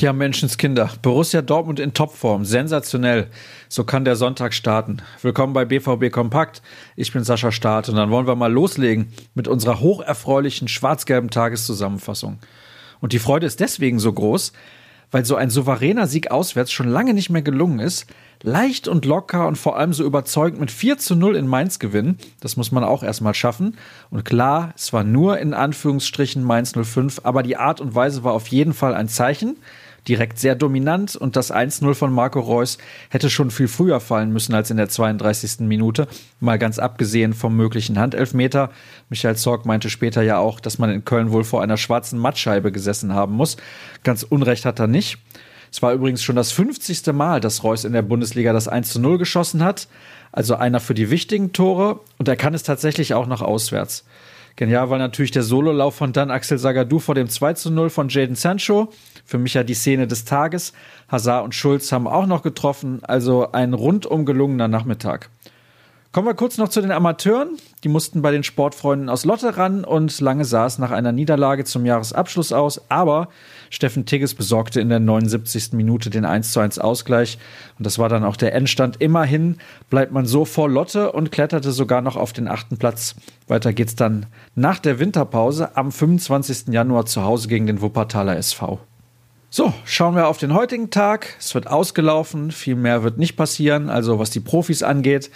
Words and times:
Ja, 0.00 0.14
Menschenskinder. 0.14 0.90
Borussia 1.02 1.42
Dortmund 1.42 1.78
in 1.78 1.92
Topform. 1.92 2.46
Sensationell. 2.46 3.28
So 3.68 3.84
kann 3.84 4.06
der 4.06 4.16
Sonntag 4.16 4.54
starten. 4.54 5.02
Willkommen 5.20 5.52
bei 5.52 5.66
BVB 5.66 6.10
Kompakt. 6.10 6.62
Ich 6.96 7.12
bin 7.12 7.22
Sascha 7.22 7.52
Staat 7.52 7.90
und 7.90 7.96
dann 7.96 8.10
wollen 8.10 8.26
wir 8.26 8.34
mal 8.34 8.50
loslegen 8.50 9.12
mit 9.34 9.46
unserer 9.46 9.80
hocherfreulichen 9.80 10.68
schwarz-gelben 10.68 11.28
Tageszusammenfassung. 11.28 12.38
Und 13.00 13.12
die 13.12 13.18
Freude 13.18 13.46
ist 13.46 13.60
deswegen 13.60 13.98
so 13.98 14.10
groß, 14.10 14.54
weil 15.10 15.24
so 15.24 15.36
ein 15.36 15.50
souveräner 15.50 16.06
Sieg 16.06 16.30
auswärts 16.30 16.72
schon 16.72 16.88
lange 16.88 17.14
nicht 17.14 17.30
mehr 17.30 17.42
gelungen 17.42 17.80
ist. 17.80 18.06
Leicht 18.42 18.88
und 18.88 19.04
locker 19.04 19.46
und 19.46 19.56
vor 19.56 19.76
allem 19.76 19.92
so 19.92 20.04
überzeugend 20.04 20.60
mit 20.60 20.70
4 20.70 20.96
zu 20.98 21.14
0 21.14 21.36
in 21.36 21.46
Mainz 21.46 21.78
gewinnen. 21.78 22.16
Das 22.40 22.56
muss 22.56 22.72
man 22.72 22.84
auch 22.84 23.02
erstmal 23.02 23.34
schaffen. 23.34 23.76
Und 24.10 24.24
klar, 24.24 24.72
es 24.76 24.92
war 24.92 25.04
nur 25.04 25.38
in 25.38 25.52
Anführungsstrichen 25.52 26.42
Mainz 26.42 26.72
05, 26.72 27.20
aber 27.24 27.42
die 27.42 27.56
Art 27.56 27.80
und 27.80 27.94
Weise 27.94 28.24
war 28.24 28.32
auf 28.32 28.46
jeden 28.48 28.72
Fall 28.72 28.94
ein 28.94 29.08
Zeichen 29.08 29.56
direkt 30.08 30.38
sehr 30.38 30.54
dominant 30.54 31.16
und 31.16 31.36
das 31.36 31.52
1-0 31.52 31.94
von 31.94 32.12
Marco 32.12 32.40
Reus 32.40 32.78
hätte 33.08 33.30
schon 33.30 33.50
viel 33.50 33.68
früher 33.68 34.00
fallen 34.00 34.32
müssen 34.32 34.54
als 34.54 34.70
in 34.70 34.76
der 34.76 34.88
32. 34.88 35.60
Minute. 35.60 36.08
Mal 36.40 36.58
ganz 36.58 36.78
abgesehen 36.78 37.32
vom 37.32 37.56
möglichen 37.56 37.98
Handelfmeter. 37.98 38.70
Michael 39.08 39.36
Zorg 39.36 39.66
meinte 39.66 39.90
später 39.90 40.22
ja 40.22 40.38
auch, 40.38 40.60
dass 40.60 40.78
man 40.78 40.90
in 40.90 41.04
Köln 41.04 41.32
wohl 41.32 41.44
vor 41.44 41.62
einer 41.62 41.76
schwarzen 41.76 42.18
Mattscheibe 42.18 42.72
gesessen 42.72 43.14
haben 43.14 43.34
muss. 43.34 43.56
Ganz 44.02 44.22
Unrecht 44.22 44.64
hat 44.64 44.78
er 44.78 44.86
nicht. 44.86 45.18
Es 45.72 45.82
war 45.82 45.92
übrigens 45.92 46.22
schon 46.22 46.36
das 46.36 46.52
50. 46.52 47.06
Mal, 47.12 47.40
dass 47.40 47.62
Reus 47.62 47.84
in 47.84 47.92
der 47.92 48.02
Bundesliga 48.02 48.52
das 48.52 48.68
1 48.68 48.96
0 48.96 49.18
geschossen 49.18 49.62
hat. 49.62 49.88
Also 50.32 50.54
einer 50.54 50.80
für 50.80 50.94
die 50.94 51.10
wichtigen 51.10 51.52
Tore 51.52 52.00
und 52.18 52.28
er 52.28 52.36
kann 52.36 52.54
es 52.54 52.62
tatsächlich 52.62 53.14
auch 53.14 53.26
noch 53.26 53.42
auswärts. 53.42 54.04
Genial 54.56 54.90
war 54.90 54.98
natürlich 54.98 55.30
der 55.30 55.42
Sololauf 55.42 55.94
von 55.94 56.12
dann 56.12 56.30
Axel 56.30 56.58
Sagadou 56.58 56.98
vor 56.98 57.14
dem 57.14 57.28
2 57.28 57.54
zu 57.54 57.70
0 57.70 57.90
von 57.90 58.08
Jaden 58.08 58.36
Sancho. 58.36 58.88
Für 59.24 59.38
mich 59.38 59.54
ja 59.54 59.62
die 59.62 59.74
Szene 59.74 60.06
des 60.06 60.24
Tages. 60.24 60.72
Hazard 61.08 61.44
und 61.44 61.54
Schulz 61.54 61.92
haben 61.92 62.06
auch 62.06 62.26
noch 62.26 62.42
getroffen, 62.42 63.00
also 63.02 63.52
ein 63.52 63.74
rundum 63.74 64.24
gelungener 64.24 64.68
Nachmittag. 64.68 65.30
Kommen 66.12 66.26
wir 66.26 66.34
kurz 66.34 66.58
noch 66.58 66.68
zu 66.68 66.80
den 66.80 66.90
Amateuren. 66.90 67.56
Die 67.84 67.88
mussten 67.88 68.20
bei 68.20 68.32
den 68.32 68.42
Sportfreunden 68.42 69.08
aus 69.08 69.24
Lotte 69.24 69.56
ran 69.56 69.84
und 69.84 70.20
lange 70.20 70.44
sah 70.44 70.66
es 70.66 70.76
nach 70.80 70.90
einer 70.90 71.12
Niederlage 71.12 71.64
zum 71.64 71.86
Jahresabschluss 71.86 72.52
aus. 72.52 72.90
Aber 72.90 73.28
Steffen 73.70 74.06
Tigges 74.06 74.34
besorgte 74.34 74.80
in 74.80 74.88
der 74.88 74.98
79. 74.98 75.72
Minute 75.74 76.10
den 76.10 76.24
1 76.24 76.50
zu 76.50 76.58
1 76.58 76.80
Ausgleich. 76.80 77.38
Und 77.78 77.86
das 77.86 78.00
war 78.00 78.08
dann 78.08 78.24
auch 78.24 78.34
der 78.34 78.54
Endstand. 78.56 79.00
Immerhin 79.00 79.58
bleibt 79.88 80.10
man 80.10 80.26
so 80.26 80.44
vor 80.44 80.68
Lotte 80.68 81.12
und 81.12 81.30
kletterte 81.30 81.70
sogar 81.70 82.02
noch 82.02 82.16
auf 82.16 82.32
den 82.32 82.48
achten 82.48 82.76
Platz. 82.76 83.14
Weiter 83.46 83.72
geht's 83.72 83.94
dann 83.94 84.26
nach 84.56 84.80
der 84.80 84.98
Winterpause 84.98 85.76
am 85.76 85.92
25. 85.92 86.74
Januar 86.74 87.06
zu 87.06 87.22
Hause 87.22 87.46
gegen 87.46 87.68
den 87.68 87.82
Wuppertaler 87.82 88.36
SV. 88.36 88.80
So, 89.48 89.72
schauen 89.84 90.16
wir 90.16 90.26
auf 90.26 90.38
den 90.38 90.54
heutigen 90.54 90.90
Tag. 90.90 91.36
Es 91.38 91.54
wird 91.54 91.68
ausgelaufen, 91.68 92.50
viel 92.50 92.74
mehr 92.74 93.04
wird 93.04 93.18
nicht 93.18 93.36
passieren, 93.36 93.90
also 93.90 94.18
was 94.18 94.30
die 94.30 94.40
Profis 94.40 94.82
angeht. 94.82 95.30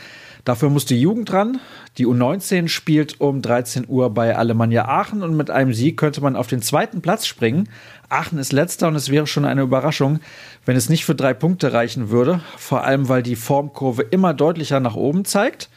Dafür 0.45 0.69
muss 0.69 0.85
die 0.85 1.01
Jugend 1.01 1.33
ran. 1.33 1.59
Die 1.97 2.07
U19 2.07 2.69
spielt 2.69 3.19
um 3.19 3.41
13 3.41 3.87
Uhr 3.89 4.11
bei 4.11 4.37
Alemannia 4.37 4.87
Aachen 4.87 5.23
und 5.23 5.37
mit 5.37 5.51
einem 5.51 5.73
Sieg 5.73 5.97
könnte 5.97 6.21
man 6.21 6.37
auf 6.37 6.49
den 6.49 6.61
zweiten 6.61 7.01
Platz 7.01 7.27
springen. 7.27 7.69
Aachen 8.11 8.39
ist 8.39 8.53
letzter 8.53 8.89
und 8.89 8.95
es 8.95 9.11
wäre 9.11 9.27
schon 9.27 9.47
eine 9.47 9.63
Überraschung, 9.63 10.21
wenn 10.67 10.77
es 10.77 10.91
nicht 10.91 11.07
für 11.07 11.15
drei 11.15 11.33
Punkte 11.33 11.73
reichen 11.73 12.11
würde. 12.11 12.43
Vor 12.59 12.85
allem, 12.85 13.09
weil 13.09 13.23
die 13.23 13.37
Formkurve 13.37 14.03
immer 14.03 14.35
deutlicher 14.35 14.81
nach 14.81 14.97
oben 14.97 15.25
zeigt. 15.25 15.71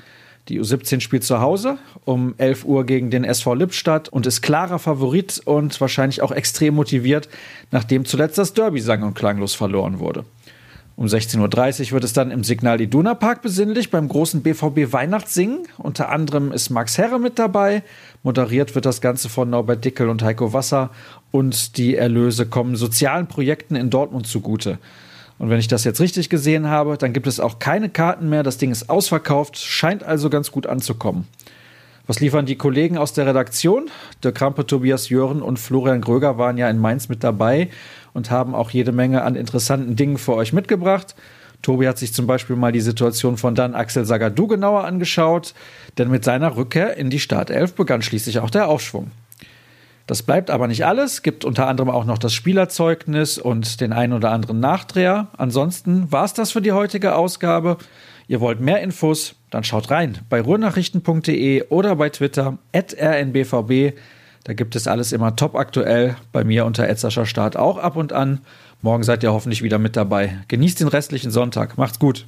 Die 0.50 0.60
U17 0.62 1.02
spielt 1.02 1.24
zu 1.24 1.40
Hause 1.40 1.78
um 2.06 2.34
11 2.38 2.66
Uhr 2.66 2.86
gegen 2.86 3.10
den 3.10 3.24
SV 3.24 3.54
Lippstadt 3.54 4.10
und 4.10 4.26
ist 4.28 4.42
klarer 4.42 4.80
Favorit 4.80 5.42
und 5.46 5.80
wahrscheinlich 5.80 6.22
auch 6.22 6.32
extrem 6.32 6.76
motiviert, 6.76 7.28
nachdem 7.72 8.06
zuletzt 8.06 8.38
das 8.38 8.54
Derby 8.54 8.80
sang- 8.80 9.04
und 9.04 9.14
klanglos 9.14 9.56
verloren 9.56 10.00
wurde. 10.00 10.26
Um 10.98 11.06
16.30 11.06 11.86
Uhr 11.86 11.92
wird 11.92 12.04
es 12.06 12.14
dann 12.14 12.32
im 12.32 12.44
Signal 12.44 12.82
Iduna 12.82 13.14
Park 13.14 13.44
besinnlich 13.44 13.92
beim 13.92 14.08
großen 14.08 14.42
BVB 14.42 14.92
Weihnachtssingen. 14.92 15.60
Unter 15.78 16.10
anderem 16.10 16.52
ist 16.52 16.72
Max 16.72 16.98
Herre 16.98 17.20
mit 17.20 17.38
dabei. 17.38 17.84
Moderiert 18.24 18.74
wird 18.74 18.88
das 18.88 19.00
Ganze 19.00 19.30
von 19.30 19.48
Norbert 19.52 19.86
Dickel 19.86 20.10
und 20.10 20.24
Heiko 20.24 20.54
Wasser. 20.54 20.90
Und 21.30 21.78
die 21.78 21.96
Erlöse 21.96 22.48
kommen 22.48 22.76
sozialen 22.76 23.28
Projekten 23.28 23.76
in 23.76 23.92
Dortmund 23.92 24.26
zugute. 24.26 24.80
Und 25.38 25.52
wenn 25.52 25.60
ich 25.60 25.68
das 25.68 25.84
jetzt 25.84 26.02
richtig 26.02 26.30
gesehen 26.30 26.66
habe, 26.66 26.98
dann 26.98 27.14
gibt 27.14 27.28
es 27.28 27.40
auch 27.40 27.60
keine 27.60 27.90
Karten 27.90 28.28
mehr. 28.28 28.42
Das 28.42 28.58
Ding 28.58 28.72
ist 28.72 28.90
ausverkauft, 28.90 29.56
scheint 29.56 30.02
also 30.02 30.32
ganz 30.32 30.52
gut 30.52 30.66
anzukommen. 30.66 31.28
Was 32.08 32.22
liefern 32.22 32.46
die 32.46 32.56
Kollegen 32.56 32.98
aus 32.98 33.12
der 33.12 33.28
Redaktion? 33.28 33.90
Der 34.24 34.32
Krampe 34.32 34.66
Tobias 34.66 35.10
Jören 35.10 35.42
und 35.42 35.60
Florian 35.60 36.00
Gröger 36.00 36.38
waren 36.38 36.58
ja 36.58 36.70
in 36.70 36.80
Mainz 36.80 37.10
mit 37.10 37.22
dabei 37.22 37.70
und 38.14 38.32
haben 38.32 38.56
auch 38.56 38.70
jede 38.70 38.94
Menge 38.94 39.24
an 39.24 39.36
interessanten 39.36 39.98
Dingen 39.98 40.18
für 40.18 40.34
euch 40.34 40.54
mitgebracht. 40.54 41.16
Tobi 41.62 41.86
hat 41.86 41.98
sich 41.98 42.14
zum 42.14 42.26
Beispiel 42.26 42.56
mal 42.56 42.72
die 42.72 42.80
Situation 42.82 43.36
von 43.36 43.56
dann 43.56 43.76
Axel 43.76 44.06
Sagadou 44.06 44.48
genauer 44.48 44.86
angeschaut, 44.86 45.54
denn 45.98 46.10
mit 46.10 46.24
seiner 46.24 46.56
Rückkehr 46.56 46.96
in 46.96 47.10
die 47.10 47.20
Startelf 47.20 47.74
begann 47.74 48.02
schließlich 48.02 48.40
auch 48.40 48.52
der 48.52 48.70
Aufschwung. 48.70 49.12
Das 50.08 50.24
bleibt 50.24 50.50
aber 50.50 50.68
nicht 50.68 50.86
alles, 50.86 51.22
gibt 51.22 51.44
unter 51.44 51.68
anderem 51.68 51.90
auch 51.90 52.06
noch 52.06 52.18
das 52.18 52.34
Spielerzeugnis 52.34 53.38
und 53.38 53.82
den 53.82 53.92
ein 53.92 54.14
oder 54.14 54.32
anderen 54.32 54.62
Nachdreher. 54.62 55.28
Ansonsten 55.38 56.10
war 56.12 56.24
es 56.24 56.34
das 56.34 56.52
für 56.52 56.62
die 56.62 56.72
heutige 56.72 57.16
Ausgabe. 57.16 57.78
Ihr 58.30 58.40
wollt 58.40 58.62
mehr 58.62 58.82
Infos? 58.82 59.36
Dann 59.50 59.66
schaut 59.66 59.92
rein 59.92 60.20
bei 60.30 60.42
ruhrnachrichten.de 60.42 61.68
oder 61.70 61.98
bei 61.98 62.10
Twitter 62.10 62.58
rnbvb. 62.74 63.94
Da 64.46 64.54
gibt 64.54 64.78
es 64.78 64.88
alles 64.88 65.12
immer 65.12 65.36
top 65.36 65.56
aktuell. 65.56 66.16
Bei 66.32 66.46
mir 66.46 66.66
unter 66.66 66.88
Etzerscher 66.88 67.26
Start 67.26 67.58
auch 67.58 67.78
ab 67.78 67.98
und 67.98 68.14
an. 68.14 68.40
Morgen 68.82 69.04
seid 69.04 69.24
ihr 69.24 69.34
hoffentlich 69.34 69.62
wieder 69.62 69.78
mit 69.78 69.98
dabei. 69.98 70.38
Genießt 70.48 70.80
den 70.80 70.88
restlichen 70.88 71.32
Sonntag. 71.32 71.78
Macht's 71.78 72.00
gut. 72.00 72.28